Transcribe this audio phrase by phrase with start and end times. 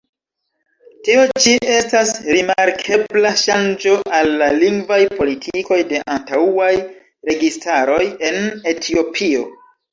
[1.07, 6.73] Tio ĉi estas rimarkebla ŝanĝo al la lingvaj politikoj de antaŭaj
[7.33, 8.03] registaroj
[8.33, 8.45] en
[8.77, 9.49] Etiopio.